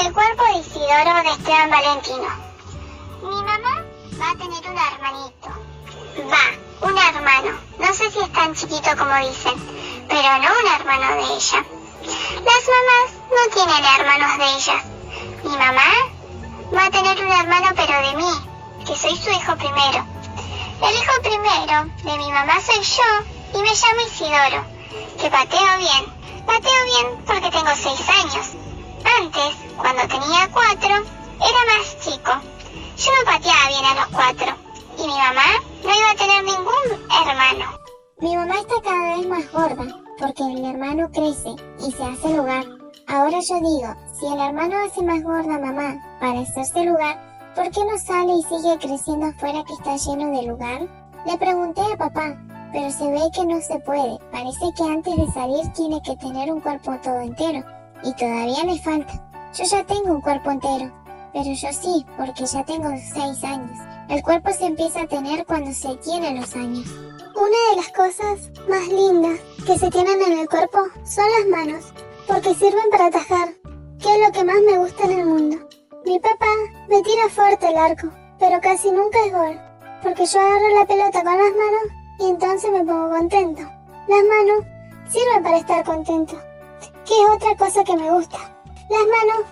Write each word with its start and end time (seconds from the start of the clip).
El 0.00 0.14
cuerpo 0.14 0.44
de 0.44 0.58
Isidoro 0.60 1.22
de 1.22 1.30
Esteban 1.30 1.68
Valentino. 1.68 2.28
Mi 3.22 3.42
mamá 3.42 3.84
va 4.18 4.30
a 4.30 4.36
tener 4.38 4.70
un 4.70 4.78
hermanito. 4.78 5.48
Va, 6.32 6.88
un 6.88 6.96
hermano. 6.96 7.60
No 7.78 7.92
sé 7.92 8.10
si 8.10 8.18
es 8.20 8.32
tan 8.32 8.54
chiquito 8.54 8.96
como 8.96 9.14
dicen, 9.16 9.54
pero 10.08 10.38
no 10.38 10.48
un 10.58 10.66
hermano 10.74 11.16
de 11.16 11.34
ella. 11.34 11.64
Las 12.48 12.64
mamás 12.72 13.10
no 13.28 13.52
tienen 13.52 13.84
hermanos 13.84 14.38
de 14.38 14.44
ellas. 14.54 14.84
Mi 15.44 15.56
mamá 15.58 15.90
va 16.74 16.84
a 16.86 16.90
tener 16.90 17.22
un 17.22 17.32
hermano 17.32 17.68
pero 17.76 18.08
de 18.08 18.16
mí, 18.16 18.84
que 18.86 18.96
soy 18.96 19.16
su 19.18 19.30
hijo 19.30 19.54
primero. 19.56 20.06
El 20.80 20.96
hijo 20.96 21.12
primero 21.20 21.84
de 22.04 22.18
mi 22.18 22.32
mamá 22.32 22.58
soy 22.62 22.82
yo 22.82 23.58
y 23.58 23.62
me 23.62 23.74
llamo 23.74 24.00
Isidoro, 24.06 24.64
que 25.20 25.30
pateo 25.30 25.76
bien. 25.76 26.20
Pateo 26.46 26.84
bien 26.86 27.09
hermano. 37.30 37.78
Mi 38.20 38.36
mamá 38.36 38.54
está 38.56 38.74
cada 38.82 39.16
vez 39.16 39.26
más 39.28 39.52
gorda 39.52 39.86
porque 40.18 40.42
el 40.42 40.64
hermano 40.64 41.08
crece 41.10 41.54
y 41.78 41.92
se 41.92 42.02
hace 42.02 42.36
lugar. 42.36 42.64
Ahora 43.06 43.38
yo 43.40 43.54
digo, 43.56 43.94
si 44.18 44.26
el 44.26 44.40
hermano 44.40 44.76
hace 44.84 45.02
más 45.02 45.22
gorda 45.22 45.54
a 45.54 45.60
mamá 45.60 46.18
para 46.20 46.40
hacerse 46.40 46.84
lugar, 46.84 47.18
¿por 47.54 47.70
qué 47.70 47.84
no 47.84 47.96
sale 47.98 48.34
y 48.34 48.42
sigue 48.42 48.78
creciendo 48.78 49.26
afuera 49.26 49.64
que 49.64 49.74
está 49.74 49.96
lleno 49.96 50.36
de 50.36 50.46
lugar? 50.46 50.88
Le 51.24 51.38
pregunté 51.38 51.80
a 51.80 51.96
papá, 51.96 52.36
pero 52.72 52.90
se 52.90 53.10
ve 53.10 53.20
que 53.32 53.46
no 53.46 53.60
se 53.60 53.78
puede. 53.80 54.18
Parece 54.32 54.66
que 54.76 54.82
antes 54.82 55.16
de 55.16 55.32
salir 55.32 55.72
tiene 55.72 56.02
que 56.02 56.16
tener 56.16 56.52
un 56.52 56.60
cuerpo 56.60 56.96
todo 57.02 57.20
entero. 57.20 57.64
Y 58.02 58.12
todavía 58.14 58.64
me 58.64 58.78
falta. 58.78 59.12
Yo 59.54 59.64
ya 59.64 59.84
tengo 59.84 60.14
un 60.14 60.20
cuerpo 60.20 60.50
entero. 60.50 60.90
Pero 61.32 61.52
yo 61.52 61.68
sí, 61.72 62.04
porque 62.16 62.44
ya 62.44 62.64
tengo 62.64 62.88
seis 63.14 63.44
años. 63.44 63.78
El 64.08 64.22
cuerpo 64.22 64.50
se 64.50 64.66
empieza 64.66 65.02
a 65.02 65.06
tener 65.06 65.46
cuando 65.46 65.72
se 65.72 65.94
tiene 65.98 66.40
los 66.40 66.56
años. 66.56 66.86
Una 67.40 67.56
de 67.70 67.76
las 67.76 67.88
cosas 67.92 68.50
más 68.68 68.86
lindas 68.88 69.40
que 69.66 69.78
se 69.78 69.90
tienen 69.90 70.20
en 70.20 70.40
el 70.40 70.46
cuerpo 70.46 70.76
son 71.06 71.24
las 71.38 71.48
manos, 71.48 71.86
porque 72.26 72.52
sirven 72.52 72.90
para 72.90 73.06
atajar, 73.06 73.48
que 73.98 74.14
es 74.14 74.26
lo 74.26 74.30
que 74.30 74.44
más 74.44 74.60
me 74.60 74.76
gusta 74.76 75.04
en 75.04 75.20
el 75.20 75.24
mundo. 75.24 75.56
Mi 76.04 76.20
papá 76.20 76.52
me 76.90 77.00
tira 77.00 77.30
fuerte 77.30 77.66
el 77.66 77.78
arco, 77.78 78.08
pero 78.38 78.60
casi 78.60 78.90
nunca 78.90 79.24
es 79.24 79.32
gol, 79.32 79.58
porque 80.02 80.26
yo 80.26 80.38
agarro 80.38 80.68
la 80.80 80.86
pelota 80.86 81.24
con 81.24 81.38
las 81.38 81.50
manos 81.50 81.84
y 82.18 82.26
entonces 82.28 82.70
me 82.72 82.84
pongo 82.84 83.08
contento. 83.08 83.62
Las 84.06 84.22
manos 84.22 84.66
sirven 85.08 85.42
para 85.42 85.56
estar 85.56 85.82
contento, 85.82 86.38
que 87.06 87.14
es 87.14 87.30
otra 87.36 87.56
cosa 87.56 87.84
que 87.84 87.96
me 87.96 88.12
gusta. 88.12 88.36
Las 88.90 89.06
manos 89.06 89.46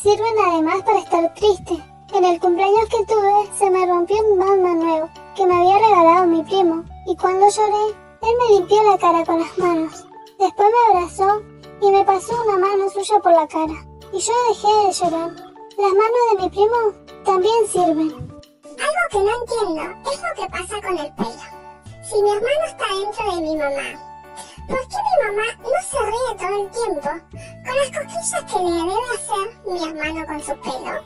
sirven 0.00 0.34
además 0.46 0.80
para 0.82 1.00
estar 1.00 1.34
triste. 1.34 1.82
En 2.14 2.24
el 2.24 2.38
cumpleaños 2.38 2.88
que 2.88 3.04
tuve 3.12 3.50
se 3.58 3.68
me 3.68 3.84
rompió 3.84 4.16
un 4.30 4.38
Batman 4.38 4.78
nuevo 4.78 5.10
que 5.34 5.44
me 5.44 5.56
había 5.56 5.78
regalado 5.78 6.26
mi 6.26 6.44
primo 6.44 6.84
y 7.06 7.16
cuando 7.16 7.48
lloré, 7.48 7.96
él 8.22 8.34
me 8.38 8.54
limpió 8.56 8.82
la 8.84 8.98
cara 8.98 9.24
con 9.24 9.40
las 9.40 9.58
manos. 9.58 10.06
Después 10.38 10.68
me 10.70 10.98
abrazó 10.98 11.42
y 11.80 11.90
me 11.90 12.04
pasó 12.04 12.32
una 12.42 12.58
mano 12.58 12.88
suya 12.90 13.18
por 13.20 13.32
la 13.32 13.46
cara. 13.48 13.74
Y 14.12 14.18
yo 14.18 14.32
dejé 14.48 14.86
de 14.86 14.92
llorar. 14.92 15.30
Las 15.78 15.92
manos 15.92 16.20
de 16.30 16.42
mi 16.42 16.50
primo 16.50 16.92
también 17.24 17.66
sirven. 17.66 18.42
Algo 18.78 19.02
que 19.10 19.18
no 19.18 19.30
entiendo 19.40 20.10
es 20.10 20.22
lo 20.22 20.42
que 20.42 20.50
pasa 20.50 20.80
con 20.80 20.98
el 20.98 21.14
pelo. 21.14 21.42
Si 22.08 22.22
mi 22.22 22.30
hermano 22.30 22.64
está 22.66 22.86
dentro 22.94 23.34
de 23.34 23.40
mi 23.40 23.56
mamá, 23.56 24.22
¿por 24.68 24.80
qué 24.88 24.96
mi 24.96 25.26
mamá 25.26 25.48
no 25.58 25.82
se 25.90 25.98
ríe 25.98 26.38
todo 26.38 26.62
el 26.62 26.70
tiempo 26.70 27.08
con 27.64 27.76
las 27.76 27.90
cosquillas 27.90 28.44
que 28.52 28.58
le 28.58 28.70
debe 28.70 29.06
hacer 29.14 29.46
mi 29.66 29.88
hermano 29.88 30.26
con 30.26 30.40
su 30.40 30.60
pelo? 30.60 31.02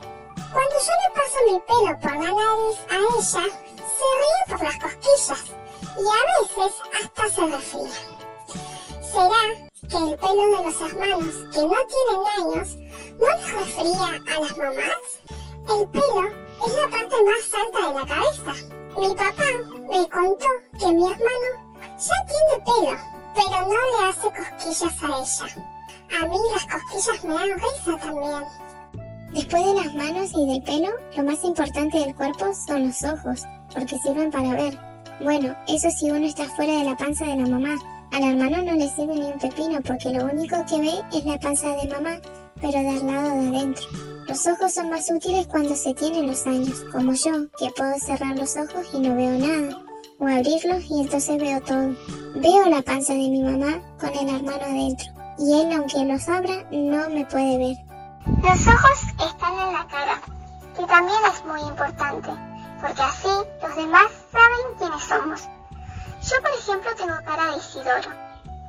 Cuando 0.53 0.75
yo 0.85 0.93
le 1.01 1.09
paso 1.15 1.37
mi 1.47 1.59
pelo 1.59 1.99
por 1.99 2.11
la 2.11 2.31
nariz 2.31 2.77
a 2.89 2.97
ella, 2.97 3.23
se 3.23 3.39
ríe 3.41 4.43
por 4.47 4.63
las 4.63 4.77
cosquillas 4.77 5.57
y 5.81 6.05
a 6.07 6.21
veces 6.39 6.81
hasta 7.03 7.29
se 7.29 7.47
resfría. 7.47 8.17
¿Será 9.01 9.43
que 9.89 9.97
el 9.97 10.17
pelo 10.17 10.57
de 10.57 10.63
los 10.63 10.81
hermanos 10.81 11.35
que 11.53 11.61
no 11.61 11.77
tienen 11.93 12.21
años 12.37 12.77
no 13.19 13.27
les 13.27 13.53
resfría 13.53 14.35
a 14.35 14.39
las 14.41 14.57
mamás? 14.57 15.07
El 15.69 15.89
pelo 15.89 16.27
es 16.65 16.73
la 16.73 16.89
parte 16.89 17.15
más 17.23 17.53
alta 17.53 17.87
de 17.87 17.93
la 17.93 18.05
cabeza. 18.05 18.53
Mi 18.97 19.09
papá 19.15 19.43
me 19.89 20.09
contó 20.09 20.47
que 20.79 20.87
mi 20.87 21.03
hermano 21.03 21.49
ya 21.97 22.25
tiene 22.25 22.63
pelo, 22.65 22.97
pero 23.35 23.61
no 23.61 23.73
le 23.73 24.09
hace 24.09 24.27
cosquillas 24.27 25.03
a 25.03 25.45
ella. 25.45 25.67
A 26.19 26.25
mí 26.25 26.37
las 26.53 26.65
cosquillas 26.65 27.23
me 27.23 27.33
dan 27.33 27.49
risa 27.59 27.97
también. 27.99 28.43
Después 29.33 29.65
de 29.65 29.73
las 29.73 29.93
manos 29.93 30.31
y 30.33 30.47
del 30.47 30.63
pelo, 30.63 30.89
lo 31.15 31.23
más 31.23 31.43
importante 31.43 31.99
del 31.99 32.15
cuerpo 32.15 32.53
son 32.65 32.87
los 32.87 33.03
ojos, 33.03 33.43
porque 33.73 33.97
sirven 33.99 34.31
para 34.31 34.53
ver. 34.53 34.79
Bueno, 35.19 35.55
eso 35.67 35.89
si 35.89 36.11
uno 36.11 36.27
está 36.27 36.43
fuera 36.45 36.73
de 36.73 36.83
la 36.83 36.95
panza 36.95 37.25
de 37.25 37.37
la 37.37 37.47
mamá. 37.47 37.75
Al 38.13 38.23
hermano 38.23 38.61
no 38.61 38.73
le 38.73 38.87
sirve 38.87 39.15
ni 39.15 39.25
un 39.25 39.39
pepino 39.39 39.81
porque 39.81 40.11
lo 40.11 40.25
único 40.25 40.63
que 40.69 40.79
ve 40.79 40.93
es 41.11 41.25
la 41.25 41.39
panza 41.39 41.69
de 41.75 41.87
mamá, 41.87 42.21
pero 42.61 42.71
del 42.71 43.05
lado 43.07 43.29
de 43.31 43.47
adentro. 43.47 43.85
Los 44.27 44.45
ojos 44.47 44.73
son 44.73 44.91
más 44.91 45.09
útiles 45.09 45.47
cuando 45.47 45.75
se 45.75 45.93
tienen 45.95 46.27
los 46.27 46.45
años, 46.45 46.85
como 46.91 47.13
yo, 47.13 47.49
que 47.57 47.71
puedo 47.75 47.97
cerrar 47.99 48.37
los 48.37 48.55
ojos 48.57 48.87
y 48.93 48.99
no 48.99 49.15
veo 49.15 49.37
nada, 49.39 49.81
o 50.19 50.27
abrirlos 50.27 50.85
y 50.89 51.01
entonces 51.01 51.37
veo 51.37 51.61
todo. 51.61 51.95
Veo 52.35 52.69
la 52.69 52.81
panza 52.83 53.13
de 53.13 53.19
mi 53.19 53.41
mamá 53.41 53.81
con 53.99 54.09
el 54.09 54.35
hermano 54.35 54.63
adentro, 54.63 55.07
y 55.39 55.53
él, 55.53 55.71
aunque 55.73 56.05
los 56.05 56.29
abra, 56.29 56.63
no 56.71 57.09
me 57.09 57.25
puede 57.25 57.57
ver. 57.57 57.77
Los 58.43 58.67
ojos 58.67 59.01
están 59.31 59.53
en 59.53 59.73
la 59.73 59.87
cara, 59.89 60.21
que 60.75 60.85
también 60.85 61.19
es 61.33 61.45
muy 61.45 61.61
importante 61.61 62.29
porque 62.81 63.01
así 63.01 63.27
los 63.61 63.75
demás 63.75 64.16
saben 64.57 64.99
somos. 64.99 65.41
Yo, 66.21 66.41
por 66.41 66.51
ejemplo, 66.51 66.95
tengo 66.95 67.15
cara 67.25 67.51
de 67.51 67.57
Isidoro. 67.57 68.09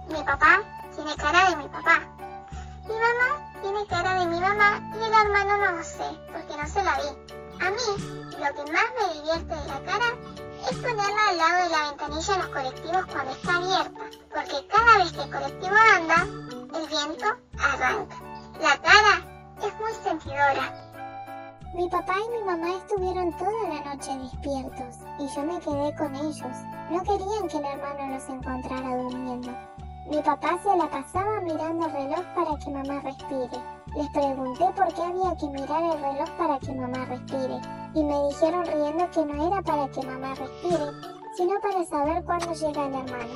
Mi 0.08 0.22
papá 0.22 0.62
tiene 0.94 1.16
cara 1.16 1.50
de 1.50 1.56
mi 1.56 1.68
papá. 1.68 2.00
Mi 2.86 2.94
mamá 2.94 3.52
tiene 3.62 3.86
cara 3.86 4.20
de 4.20 4.26
mi 4.26 4.40
mamá 4.40 4.80
y 4.94 5.04
el 5.04 5.12
hermano 5.12 5.56
no 5.58 5.72
lo 5.72 5.84
sé, 5.84 6.04
porque 6.32 6.56
no 6.56 6.68
se 6.68 6.82
la 6.82 6.96
vi. 6.96 7.08
A 7.60 7.70
mí, 7.70 8.26
lo 8.30 8.64
que 8.64 8.72
más 8.72 8.84
me 8.98 9.14
divierte 9.14 9.54
de 9.54 9.66
la 9.66 9.80
cara 9.84 10.14
es 10.70 10.76
ponerla 10.76 11.28
al 11.28 11.36
lado 11.36 11.64
de 11.64 11.68
la 11.70 11.88
ventanilla 11.90 12.32
de 12.32 12.38
los 12.38 12.48
colectivos 12.48 13.06
cuando 13.12 13.32
está 13.32 13.56
abierta, 13.56 14.00
porque 14.34 14.66
cada 14.68 14.98
vez 14.98 15.12
que 15.12 15.22
el 15.22 15.30
colectivo 15.30 15.76
anda, 15.96 16.22
el 16.78 16.86
viento 16.86 17.26
arranca. 17.58 18.16
La 18.60 18.76
cara. 18.80 19.07
Mi 21.78 21.88
papá 21.88 22.14
y 22.18 22.36
mi 22.36 22.44
mamá 22.44 22.74
estuvieron 22.74 23.32
toda 23.34 23.68
la 23.68 23.94
noche 23.94 24.10
despiertos 24.18 24.96
y 25.20 25.28
yo 25.28 25.42
me 25.44 25.60
quedé 25.60 25.96
con 25.96 26.12
ellos. 26.16 26.56
No 26.90 27.00
querían 27.04 27.46
que 27.48 27.56
el 27.56 27.64
hermano 27.66 28.14
los 28.14 28.28
encontrara 28.28 28.96
durmiendo. 28.96 29.52
Mi 30.10 30.20
papá 30.20 30.58
se 30.60 30.76
la 30.76 30.90
pasaba 30.90 31.40
mirando 31.40 31.86
el 31.86 31.92
reloj 31.92 32.24
para 32.34 32.58
que 32.58 32.70
mamá 32.70 33.00
respire. 33.02 33.62
Les 33.94 34.10
pregunté 34.10 34.64
por 34.74 34.92
qué 34.92 35.02
había 35.02 35.36
que 35.36 35.46
mirar 35.46 35.84
el 35.84 36.02
reloj 36.02 36.28
para 36.36 36.58
que 36.58 36.72
mamá 36.72 37.04
respire 37.04 37.60
y 37.94 38.02
me 38.02 38.26
dijeron 38.26 38.66
riendo 38.66 39.10
que 39.12 39.24
no 39.24 39.46
era 39.46 39.62
para 39.62 39.88
que 39.88 40.02
mamá 40.02 40.34
respire, 40.34 40.90
sino 41.36 41.60
para 41.60 41.84
saber 41.84 42.24
cuándo 42.24 42.54
llega 42.54 42.86
el 42.88 42.94
hermano. 42.94 43.34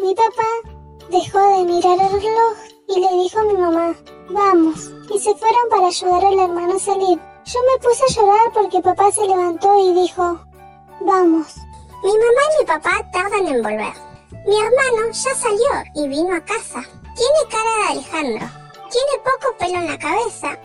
Mi 0.00 0.14
papá 0.14 0.70
dejó 1.10 1.40
de 1.40 1.64
mirar 1.64 1.98
el 1.98 2.12
reloj 2.12 2.56
y 2.86 3.00
le 3.00 3.22
dijo 3.24 3.40
a 3.40 3.44
mi 3.44 3.54
mamá, 3.54 3.92
vamos, 4.30 4.92
y 5.12 5.18
se 5.18 5.34
fueron 5.34 5.68
para 5.68 5.88
ayudar 5.88 6.24
al 6.26 6.38
hermano 6.38 6.76
a 6.76 6.78
salir. 6.78 7.18
Yo 7.46 7.60
me 7.62 7.78
puse 7.78 8.02
a 8.02 8.12
llorar 8.12 8.52
porque 8.52 8.82
papá 8.82 9.12
se 9.12 9.24
levantó 9.24 9.78
y 9.78 9.94
dijo, 9.94 10.40
vamos. 11.00 11.54
Mi 12.02 12.10
mamá 12.10 12.42
y 12.50 12.58
mi 12.58 12.66
papá 12.66 13.08
tardan 13.12 13.46
en 13.46 13.62
volver. 13.62 13.94
Mi 14.44 14.56
hermano 14.56 15.12
ya 15.12 15.34
salió 15.34 15.68
y 15.94 16.08
vino 16.08 16.34
a 16.34 16.40
casa. 16.40 16.82
Tiene 17.14 17.48
cara 17.48 17.70
de 17.76 17.92
Alejandro. 17.92 18.48
Tiene 18.90 19.22
poco 19.22 19.56
pelo 19.58 19.78
en 19.78 19.86
la 19.86 19.96
cabeza 19.96 20.58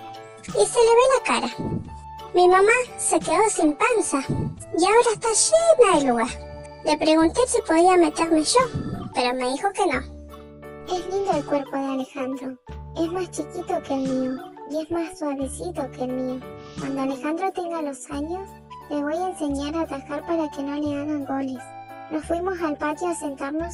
y 0.47 0.65
se 0.65 0.79
le 0.79 0.95
ve 0.95 1.05
la 1.17 1.23
cara. 1.23 1.49
Mi 2.33 2.47
mamá 2.47 2.73
se 2.97 3.19
quedó 3.19 3.47
sin 3.51 3.77
panza 3.77 4.23
y 4.75 4.83
ahora 4.83 5.11
está 5.13 5.29
llena 5.29 5.99
de 5.99 6.07
lugar. 6.07 6.81
Le 6.83 6.97
pregunté 6.97 7.41
si 7.45 7.61
podía 7.61 7.95
meterme 7.95 8.43
yo, 8.43 8.59
pero 9.13 9.35
me 9.35 9.51
dijo 9.51 9.71
que 9.71 9.85
no. 9.85 9.99
Es 10.91 11.13
lindo 11.13 11.31
el 11.31 11.45
cuerpo 11.45 11.77
de 11.77 11.93
Alejandro. 11.93 12.57
Es 12.95 13.11
más 13.11 13.29
chiquito 13.29 13.83
que 13.83 13.93
el 13.93 14.09
mío 14.09 14.50
y 14.71 14.81
es 14.81 14.91
más 14.91 15.19
suavecito 15.19 15.91
que 15.91 16.03
el 16.03 16.13
mío. 16.13 16.39
Cuando 16.79 17.01
Alejandro 17.01 17.51
tenga 17.51 17.81
los 17.81 18.09
años, 18.09 18.47
le 18.89 19.03
voy 19.03 19.15
a 19.15 19.29
enseñar 19.29 19.75
a 19.75 19.81
atajar 19.81 20.25
para 20.25 20.49
que 20.49 20.63
no 20.63 20.75
le 20.75 20.95
hagan 20.95 21.25
goles. 21.25 21.63
Nos 22.09 22.25
fuimos 22.25 22.59
al 22.61 22.77
patio 22.77 23.09
a 23.09 23.15
sentarnos 23.15 23.73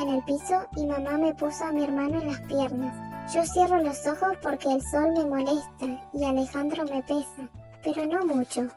en 0.00 0.08
el 0.08 0.22
piso 0.24 0.66
y 0.76 0.86
mamá 0.86 1.18
me 1.18 1.34
puso 1.34 1.64
a 1.64 1.72
mi 1.72 1.84
hermano 1.84 2.20
en 2.20 2.28
las 2.28 2.40
piernas. 2.42 2.94
Yo 3.32 3.44
cierro 3.44 3.82
los 3.82 4.06
ojos 4.06 4.36
porque 4.42 4.72
el 4.72 4.82
sol 4.82 5.12
me 5.16 5.26
molesta 5.26 6.08
y 6.14 6.24
Alejandro 6.24 6.84
me 6.84 7.02
pesa, 7.02 7.48
pero 7.84 8.06
no 8.06 8.24
mucho. 8.24 8.68